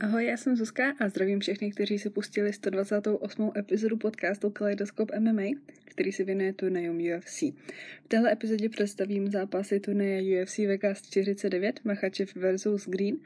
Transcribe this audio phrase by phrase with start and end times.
[0.00, 3.52] Ahoj, já jsem Zuzka a zdravím všechny, kteří se pustili 128.
[3.56, 5.42] epizodu podcastu Kaleidoskop MMA,
[5.84, 7.40] který se věnuje turnajům UFC.
[8.04, 13.16] V téhle epizodě představím zápasy turnaje UFC Vegas 49 Machačev versus Green.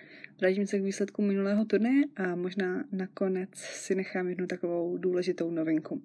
[0.41, 6.03] Vrátím se k výsledku minulého turnaje a možná nakonec si nechám jednu takovou důležitou novinku.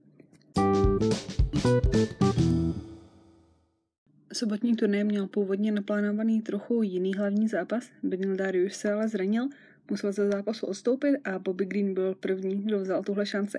[4.33, 9.49] Sobotní turnaj měl původně naplánovaný trochu jiný hlavní zápas, Benil Darius se ale zranil
[9.91, 13.57] musel ze zápasu odstoupit a Bobby Green byl první, kdo vzal tuhle šanci.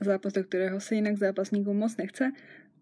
[0.00, 2.32] Zápas, do kterého se jinak zápasníkům moc nechce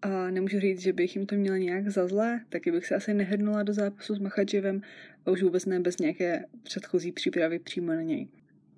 [0.01, 3.13] a nemůžu říct, že bych jim to měla nějak za zlé, taky bych se asi
[3.13, 4.81] nehrnula do zápasu s Machadževem
[5.25, 8.27] a už vůbec ne bez nějaké předchozí přípravy přímo na něj.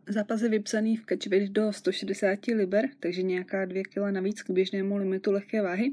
[0.08, 4.98] Zápas je vypsaný v kačvit do 160 liber, takže nějaká dvě kila navíc k běžnému
[4.98, 5.92] limitu lehké váhy,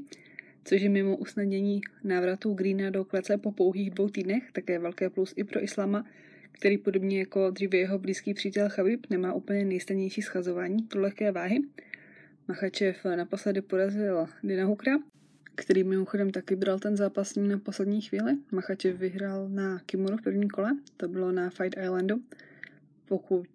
[0.63, 5.33] což je mimo usnadnění návratu Greena do klece po pouhých dvou týdnech, také velké plus
[5.35, 6.05] i pro Islama,
[6.59, 11.59] který podobně jako dříve jeho blízký přítel Chabib nemá úplně nejstejnější schazování pro lehké váhy.
[12.47, 14.93] Machačev naposledy porazil Dina Hukra,
[15.55, 18.31] který mimochodem taky bral ten zápas na poslední chvíli.
[18.51, 22.21] Machačev vyhrál na Kimuru v prvním kole, to bylo na Fight Islandu.
[23.05, 23.47] Pokud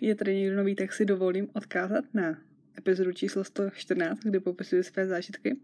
[0.00, 2.38] je tady někdo nový, tak si dovolím odkázat na
[2.78, 5.56] epizodu číslo 114, kde popisuju své zážitky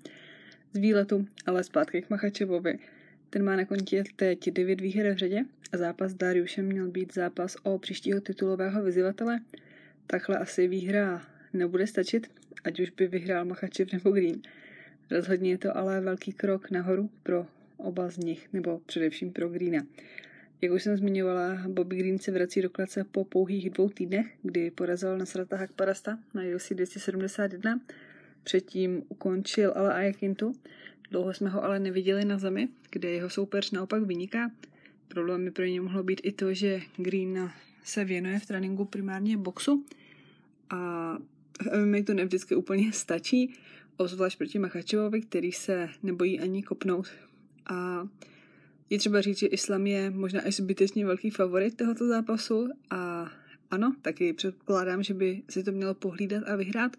[0.73, 2.79] z výletu, ale zpátky k Machačevovi.
[3.35, 7.15] Ten má na kontě teď 9 výher v řadě a zápas s Dariušem měl být
[7.15, 9.41] zápas o příštího titulového vyzývatele.
[10.07, 12.31] Takhle asi výhra nebude stačit,
[12.65, 14.43] ať už by vyhrál Machačev nebo Green.
[15.11, 19.87] Rozhodně je to ale velký krok nahoru pro oba z nich, nebo především pro Greena.
[20.61, 24.71] Jak už jsem zmiňovala, Bobby Green se vrací do klece po pouhých dvou týdnech, kdy
[24.71, 27.81] porazil Nasrata Hakparasta na UFC 271.
[28.45, 30.53] Předtím ukončil ale Ayakintu,
[31.15, 34.51] Dlouho jsme ho ale neviděli na zemi, kde jeho soupeř naopak vyniká.
[35.09, 37.51] Problémy pro ně mohlo být i to, že Green
[37.84, 39.85] se věnuje v tréninku primárně boxu
[40.70, 40.77] a
[41.62, 43.55] v MMA to nevždycky úplně stačí,
[43.97, 47.07] obzvlášť proti Machačevovi, který se nebojí ani kopnout.
[47.67, 48.08] A
[48.91, 53.31] je třeba říct, že Islam je možná až zbytečně velký favorit tohoto zápasu a
[53.70, 56.96] ano, taky předpokládám, že by si to mělo pohlídat a vyhrát.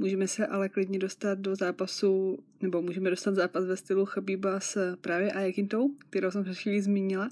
[0.00, 4.96] Můžeme se ale klidně dostat do zápasu, nebo můžeme dostat zápas ve stylu Chabíba s
[5.00, 7.28] právě Ayakintou, kterou jsem před chvíli zmínila,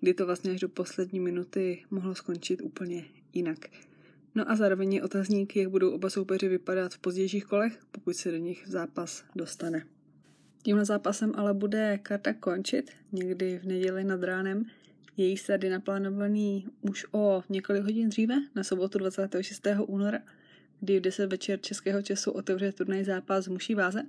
[0.00, 3.58] kdy to vlastně až do poslední minuty mohlo skončit úplně jinak.
[4.34, 8.30] No a zároveň je otazník, jak budou oba soupeři vypadat v pozdějších kolech, pokud se
[8.30, 9.86] do nich zápas dostane.
[10.62, 14.64] Tímhle zápasem ale bude karta končit někdy v neděli nad ránem.
[15.16, 19.66] Její start je naplánovaný už o několik hodin dříve, na sobotu 26.
[19.86, 20.18] února–
[20.80, 24.02] kdy v 10 večer českého času otevře turnaj zápas muší váze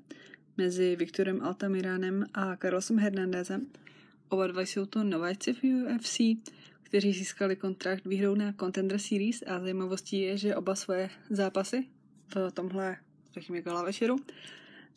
[0.58, 3.68] mezi Viktorem Altamiránem a Carlosem Hernandezem.
[4.30, 6.22] Oba dva jsou to nováčci v UFC,
[6.84, 11.88] kteří získali kontrakt výhrou na Contender Series a zajímavostí je, že oba svoje zápasy
[12.36, 12.98] v tomhle,
[13.34, 14.16] řekněme, gala večeru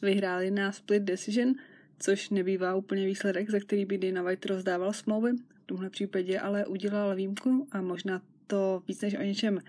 [0.02, 1.54] vyhráli na split decision,
[1.98, 5.32] což nebývá úplně výsledek, za který by Dana White rozdával smlouvy.
[5.32, 9.60] V tomhle případě ale udělal výjimku a možná to víc než o něčem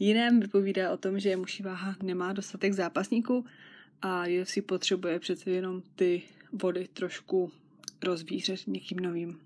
[0.00, 3.44] jiném vypovídá o tom, že muší váha nemá dostatek zápasníků
[4.02, 6.22] a UFC potřebuje přece jenom ty
[6.52, 7.52] vody trošku
[8.02, 9.38] rozvířet někým novým.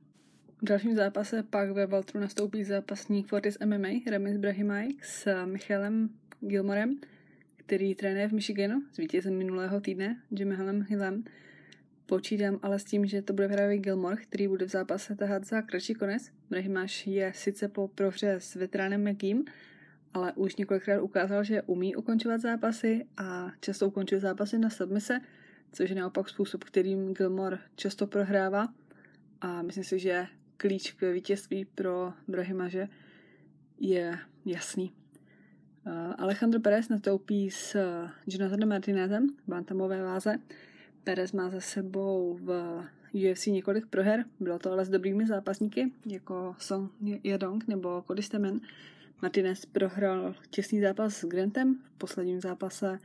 [0.62, 6.10] V dalším zápase pak ve Valtru nastoupí zápasník Fortis MMA Remis Brahimaj s Michalem
[6.40, 7.00] Gilmorem,
[7.56, 11.24] který trénuje v Michiganu s vítězem minulého týdne Jimehelem Hillem.
[12.06, 15.62] Počítám ale s tím, že to bude právě Gilmore, který bude v zápase tahat za
[15.62, 16.30] kratší konec.
[16.50, 19.44] Brahimáš je sice po prohře s veteránem McGeem,
[20.14, 25.20] ale už několikrát ukázal, že umí ukončovat zápasy a často ukončuje zápasy na submise,
[25.72, 28.68] což je naopak způsob, kterým Gilmore často prohrává
[29.40, 30.26] a myslím si, že
[30.56, 32.88] klíč k vítězství pro Brahimaže
[33.78, 34.92] je jasný.
[36.18, 37.76] Alejandro Perez nastoupí s
[38.26, 40.36] Jonathanem Martinezem v bantamové váze.
[41.04, 42.80] Perez má za sebou v
[43.14, 46.92] UFC několik proher, bylo to ale s dobrými zápasníky, jako Song
[47.24, 48.60] Yadong nebo Cody Stemen,
[49.22, 52.98] Martinez prohrál těsný zápas s Grantem v posledním zápase,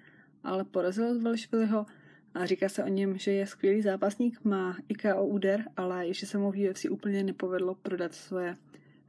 [0.44, 1.85] ale porazil Velšviliho.
[2.33, 6.38] A říká se o něm, že je skvělý zápasník, má IKO úder, ale ještě se
[6.38, 8.56] mu v UFC úplně nepovedlo prodat svoje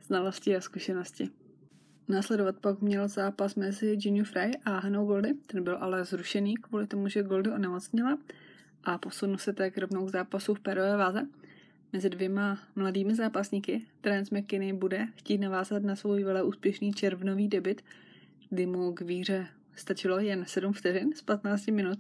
[0.03, 1.31] znalosti a zkušenosti.
[2.09, 6.87] Následovat pak měl zápas mezi Ginny Fry a Hanou Goldy, ten byl ale zrušený kvůli
[6.87, 8.19] tomu, že Goldy onemocnila
[8.85, 11.27] a posunul se tak rovnou k zápasu v perové váze–
[11.93, 17.85] Mezi dvěma mladými zápasníky Trans McKinney bude chtít navázat na svůj vele úspěšný červnový debit,
[18.51, 19.47] kdy mu k víře
[19.77, 21.99] stačilo jen 7 vteřin z 15 minut.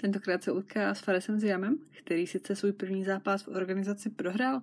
[0.00, 4.62] Tentokrát se utká s Faresem Ziamem, který sice svůj první zápas v organizaci prohrál,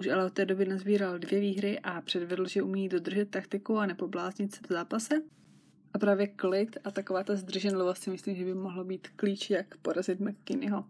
[0.00, 3.86] Už ale od té doby nazbíral dvě výhry a předvedl, že umí dodržet taktiku a
[3.86, 5.22] nepobláznit se v zápase.
[5.94, 9.76] A právě klik a taková ta zdrženlivost si myslím, že by mohlo být klíč, jak
[9.76, 10.84] porazit McKinneyho.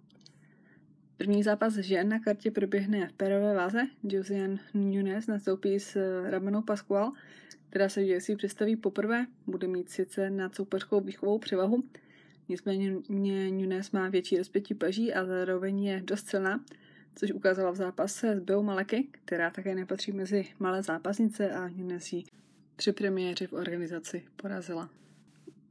[1.17, 3.83] První zápas žen na kartě proběhne v perové váze.
[4.03, 5.97] Josian Nunes nastoupí s
[6.31, 7.13] Ramenou Pascual,
[7.71, 9.27] která se v UFC představí poprvé.
[9.47, 11.85] Bude mít sice nad soupeřkou výchovou převahu,
[12.49, 12.93] nicméně
[13.51, 16.65] Nunes má větší rozpětí paží a zároveň je dost silná,
[17.15, 22.13] což ukázala v zápase s Beou Maleky, která také nepatří mezi malé zápasnice a Nunes
[22.13, 22.25] ji
[22.77, 24.91] při premiéře v organizaci porazila.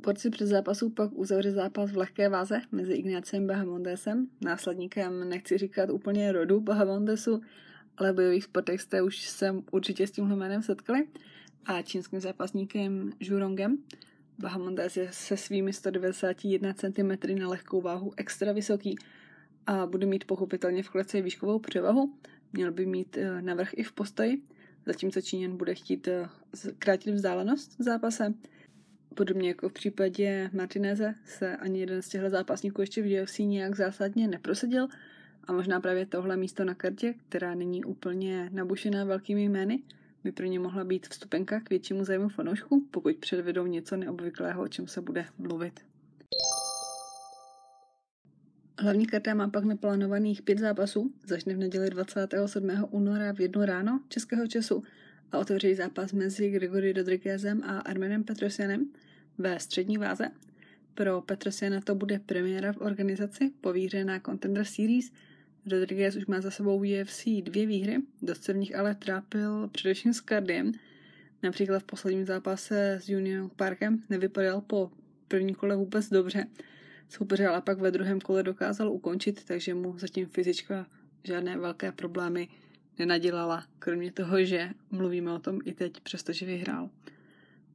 [0.02, 5.90] Porci před zápasu pak uzavře zápas v lehké váze mezi Ignácem Bahamondesem, následníkem, nechci říkat
[5.90, 7.42] úplně rodu Bahamondesu,
[7.98, 11.08] ale v bojových sportech jste už se určitě s tímhle jménem setkali,
[11.66, 13.78] a čínským zápasníkem Jurongem.
[14.40, 18.96] Bahamondes je se svými 191 cm na lehkou váhu extra vysoký
[19.68, 22.14] a bude mít pochopitelně v klece výškovou převahu.
[22.54, 24.42] Měl by mít eh, navrh i v postoji,
[24.86, 26.30] zatímco Číňan bude chtít eh,
[26.80, 28.34] krátit vzdálenost v zápase.
[29.16, 33.76] Podobně jako v případě Martineze se ani jeden z těchto zápasníků ještě v UFC nějak
[33.76, 34.88] zásadně neprosadil
[35.48, 39.84] a možná právě tohle místo na kartě, která není úplně nabušená velkými jmény,
[40.24, 44.68] by pro ně mohla být vstupenka k většímu zájmu fanoušků, pokud předvedou něco neobvyklého, o
[44.68, 45.93] čem se bude mluvit.
[48.84, 52.70] Hlavní karta má pak naplánovaných pět zápasů, začne v neděli 27.
[52.90, 54.84] února v jednu ráno českého času
[55.32, 58.88] a otevří zápas mezi Gregory Rodriguezem a Armenem Petrosianem
[59.38, 60.30] ve střední váze.
[60.94, 65.12] Pro Petrosiana to bude premiéra v organizaci povířená Contender Series.
[65.72, 70.14] Rodriguez už má za sebou UFC dvě výhry, dost se v nich ale trápil především
[70.14, 70.72] s kardiem.
[71.44, 74.92] Například v posledním zápase s Union Parkem nevypadal po
[75.28, 76.46] první kole vůbec dobře.
[77.14, 80.88] Soupeře ale pak ve druhém kole dokázal ukončit, takže mu zatím fyzička
[81.24, 82.48] žádné velké problémy
[83.00, 86.90] nenadělala, kromě toho, že mluvíme o tom i teď, přestože vyhrál.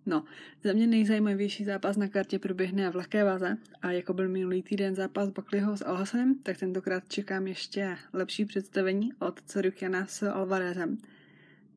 [0.06, 0.24] No,
[0.64, 4.94] za mě nejzajímavější zápas na kartě proběhne v lehké váze a jako byl minulý týden
[4.94, 10.98] zápas Bakliho s Alhasanem, tak tentokrát čekám ještě lepší představení od Cerukiana s Alvarezem.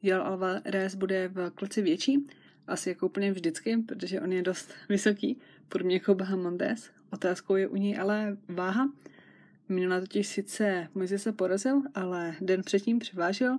[0.01, 2.27] Jel Alvarez bude v kleci větší,
[2.71, 5.37] asi jako úplně vždycky, protože on je dost vysoký,
[5.69, 6.89] podobně jako Bahamondes.
[7.11, 8.89] Otázkou je u něj ale váha,
[9.69, 13.57] Minula totiž sice Moise se porazil, ale den předtím převážil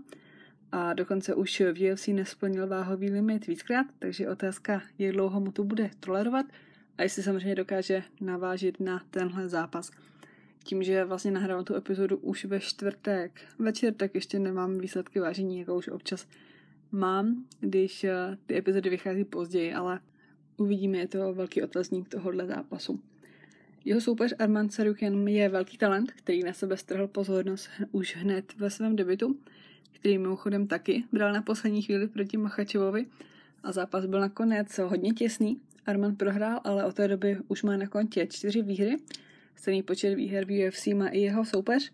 [0.73, 5.65] a dokonce už v UFC nesplnil váhový limit víckrát, takže otázka, jak dlouho mu to
[5.65, 6.47] bude tolerovat
[6.99, 9.91] a jestli samozřejmě dokáže navážit na tenhle zápas.
[10.65, 15.58] Tím, že vlastně nahrávám tu epizodu už ve čtvrtek večer, tak ještě nemám výsledky vážení,
[15.58, 16.26] jako už občas
[16.93, 20.00] mám, když eh, ty epizody vychází později, ale
[20.56, 23.00] uvidíme, je to velký otazník tohohle zápasu.
[23.85, 28.71] Jeho soupeř Armand Sarukian je velký talent, který na sebe strhl pozornost už hned ve
[28.71, 29.39] svém debitu,
[29.93, 33.06] který mimochodem taky bral na poslední chvíli proti Machačevovi
[33.62, 35.61] a zápas byl nakonec hodně těsný.
[35.87, 38.97] Armand prohrál, ale od té doby už má na kontě čtyři výhry.
[39.56, 41.93] Stejný počet výher v UFC má i jeho soupeř.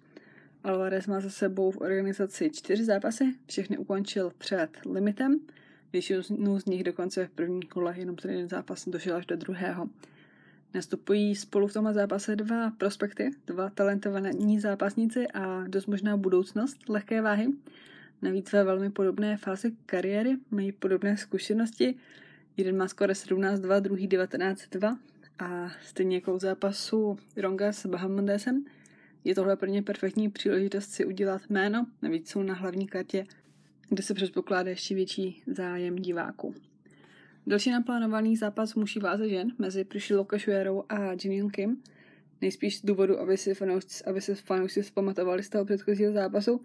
[0.69, 5.41] Alvarez má za sebou v organizaci čtyři zápasy, všechny ukončil před limitem.
[5.93, 9.89] Většinu z nich dokonce v první kole, jenom ten jeden zápas došel až do druhého.
[10.75, 17.23] Nastupují spolu v tomhle zápase dva prospekty, dva talentovaní zápasníci a dost možná budoucnost lehké
[17.23, 17.47] váhy.
[18.23, 21.95] Navíc ve velmi podobné fázi kariéry mají podobné zkušenosti.
[22.57, 24.99] Jeden má skoro 17-2, druhý 19-2
[25.39, 28.65] a stejně jako v zápasu Ronga s Bahamondesem
[29.25, 33.27] je tohle pro ně perfektní příležitost si udělat jméno, navíc jsou na hlavní kartě,
[33.89, 36.55] kde se předpokládá ještě větší zájem diváků.
[37.47, 41.83] Další naplánovaný zápas muší váze žen mezi Priscillou Cachoeirou a Jin Kim.
[42.41, 46.61] Nejspíš z důvodu, aby si fanoušci, aby se fanoušci zpamatovali z toho předchozího zápasu.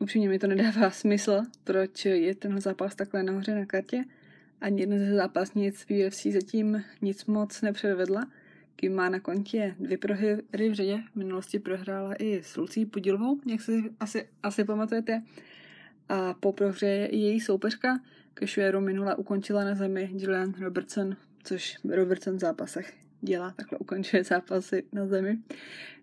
[0.00, 4.04] Upřímně mi to nedává smysl, proč je ten zápas takhle nahoře na kartě.
[4.60, 8.26] Ani jeden ze zápasnic UFC zatím nic moc nepředvedla.
[8.76, 11.02] Kim má na kontě dvě prohry v řadě.
[11.12, 15.22] V minulosti prohrála i s Lucí Podilovou, jak si asi, asi pamatujete.
[16.08, 18.00] A po prohře je její soupeřka
[18.34, 24.84] Cashwearu minule ukončila na zemi Julian Robertson, což Robertson v zápasech dělá, takhle ukončuje zápasy
[24.92, 25.38] na zemi.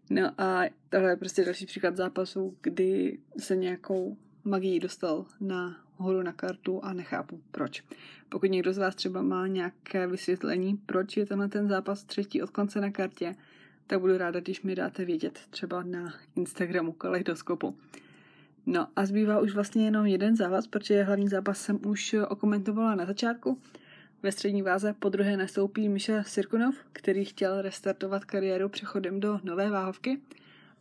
[0.10, 6.22] No a tohle je prostě další příklad zápasu, kdy se nějakou magii dostal na horu
[6.22, 7.84] na kartu a nechápu proč.
[8.30, 12.50] Pokud někdo z vás třeba má nějaké vysvětlení, proč je tenhle ten zápas třetí od
[12.50, 13.36] konce na kartě,
[13.88, 17.78] tak budu ráda, když mi dáte vědět třeba na Instagramu Kaleidoskopu.
[18.66, 23.06] No a zbývá už vlastně jenom jeden závaz, protože hlavní zápas jsem už okomentovala na
[23.06, 23.62] začátku.
[24.24, 29.70] Ve střední váze po druhé nastoupí Miša Sirkunov, který chtěl restartovat kariéru přechodem do nové
[29.70, 30.22] váhovky,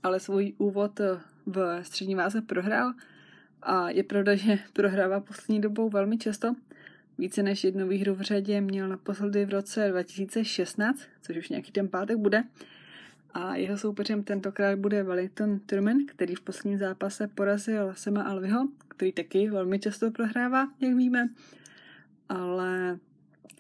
[0.02, 1.00] ale svůj úvod
[1.47, 2.92] v střední váze prohrál
[3.62, 6.54] A je pravda, že prohrává poslední dobou velmi často.
[7.19, 11.88] Více než jednu výhru v řadě měl naposledy v roce 2016, což už nějaký ten
[11.88, 12.45] pátek bude.
[13.35, 19.12] A jeho soupeřem tentokrát bude Wellington Turman, který v posledním zápase porazil Sema Alviho, který
[19.12, 21.28] taky velmi často prohrává, jak víme.
[22.28, 22.99] Ale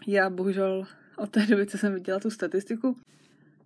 [0.06, 2.96] já bohužel od té doby, co jsem viděla tu statistiku,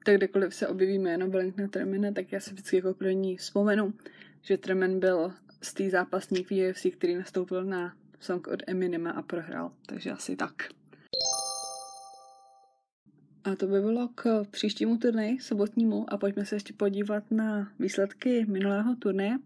[0.05, 3.95] tak kdekoliv se objeví jméno Wellingtona Tremena, tak já si vždycky jako první vzpomenu,
[4.43, 5.33] že Tremen byl
[5.75, 9.73] té zápasník v UFC, který nastoupil na song od Eminema a prohrál.
[9.87, 10.69] Takže asi tak.
[13.45, 18.47] A to by bylo k příštímu turnaji, sobotnímu, a pojďme se ještě podívat na výsledky
[18.49, 19.39] minulého turnaje.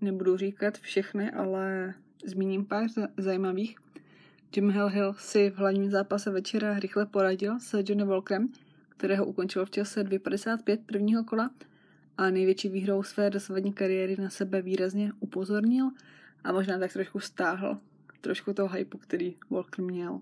[0.00, 2.86] Nebudu říkat všechny, ale zmíním pár
[3.16, 3.76] zajímavých.
[4.56, 8.48] Jim Hill Hill si v hlavním zápase večera rychle poradil s Johnny Walkerem,
[8.88, 11.50] kterého ukončil v čase 2.55 prvního kola
[12.18, 15.90] a největší výhrou své dosavadní kariéry na sebe výrazně upozornil
[16.44, 17.78] a možná tak trošku stáhl
[18.20, 20.20] trošku toho hypu, který Walker měl.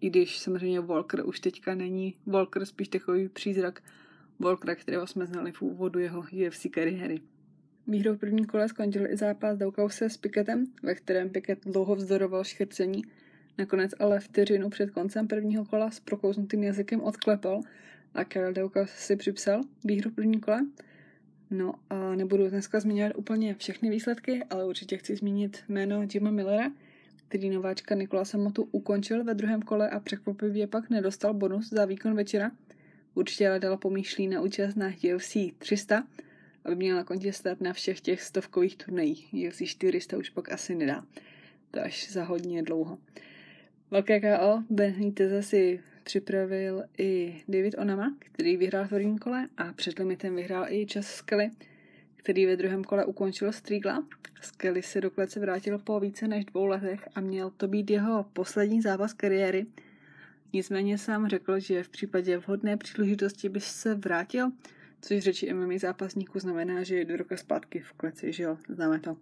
[0.00, 3.82] I když samozřejmě Walker už teďka není Walker, spíš takový přízrak
[4.38, 7.20] Walkera, kterého jsme znali v úvodu jeho UFC kariéry.
[7.86, 12.44] Výhrou v prvním kole skončil i zápas Daukause s Piketem, ve kterém Piket dlouho vzdoroval
[12.44, 13.02] škrcení,
[13.58, 17.60] nakonec ale vteřinu před koncem prvního kola s prokouznutým jazykem odklepal
[18.14, 20.60] a Karel Daukaus si připsal výhru v prvním kole.
[21.52, 26.72] No a nebudu dneska zmiňovat úplně všechny výsledky, ale určitě chci zmínit jméno Jima Millera,
[27.28, 32.14] který nováčka Nikola Samotu ukončil ve druhém kole a překvapivě pak nedostal bonus za výkon
[32.14, 32.50] večera.
[33.14, 36.04] Určitě ale dala pomýšlí na účast na UFC 300,
[36.64, 39.34] aby měl na kontě start na všech těch stovkových turnajích.
[39.48, 41.04] UFC 400 už pak asi nedá.
[41.70, 42.98] To až za hodně dlouho.
[43.90, 49.98] Velké KO Benitez si připravil i David Onama, který vyhrál v prvním kole a před
[49.98, 51.50] limitem vyhrál i čas Skelly,
[52.16, 54.06] který ve druhém kole ukončil Strigla.
[54.40, 58.26] Skelly se do klece vrátil po více než dvou letech a měl to být jeho
[58.32, 59.66] poslední zápas kariéry.
[60.52, 64.50] Nicméně sám řekl, že v případě vhodné příležitosti by se vrátil,
[65.00, 69.00] což řeči MMA zápasníků znamená, že je do roka zpátky v kleci, že jo, známe
[69.00, 69.16] to.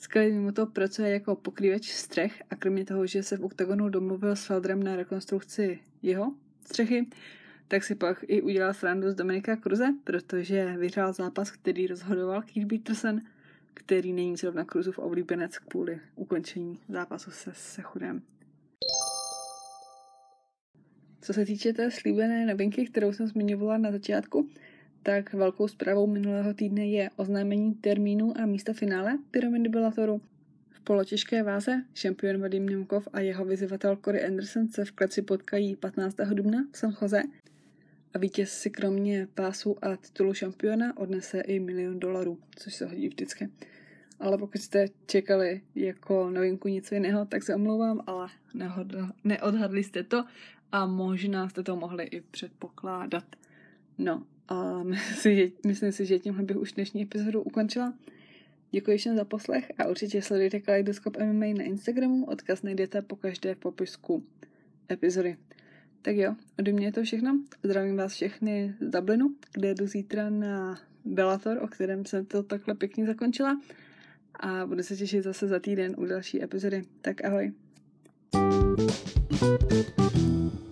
[0.00, 4.36] Skelly mimo to pracuje jako pokrývač střech a kromě toho, že se v oktagonu domluvil
[4.36, 7.06] s Feldrem na rekonstrukci jeho střechy,
[7.68, 12.68] tak si pak i udělal srandu z Dominika Kruze, protože vyhrál zápas, který rozhodoval Keith
[12.68, 13.20] Peterson,
[13.74, 18.22] který není zrovna Cruzův oblíbenec kvůli ukončení zápasu se, se chudem.
[21.20, 24.48] Co se týče té slíbené novinky, kterou jsem zmiňovala na začátku,
[25.02, 30.20] tak velkou zprávou minulého týdne je oznámení termínu a místa finále Pyramidy Bellatoru.
[30.70, 35.76] V polotěžké váze šampion Vadim Němkov a jeho vyzývatel Cory Anderson se v kleci potkají
[35.76, 36.16] 15.
[36.16, 37.22] dubna v San Jose
[38.14, 43.08] a vítěz si kromě pásu a titulu šampiona odnese i milion dolarů, což se hodí
[43.08, 43.48] vždycky.
[44.20, 48.28] Ale pokud jste čekali jako novinku něco jiného, tak se omlouvám, ale
[49.24, 50.24] neodhadli jste to
[50.72, 53.24] a možná jste to mohli i předpokládat.
[53.98, 54.82] No a
[55.66, 57.94] myslím si, že tímhle bych už dnešní epizodu ukončila.
[58.70, 63.54] Děkuji všem za poslech a určitě sledujte Kaleidoskop MMA na Instagramu, odkaz najdete po každé
[63.54, 64.24] v popisku
[64.90, 65.36] epizody.
[66.02, 67.40] Tak jo, ode mě je to všechno.
[67.62, 72.74] Zdravím vás všechny z Dublinu, kde jdu zítra na Bellator, o kterém jsem to takhle
[72.74, 73.60] pěkně zakončila.
[74.40, 76.82] A budu se těšit zase za týden u další epizody.
[77.00, 77.52] Tak ahoj.
[79.40, 80.69] thank you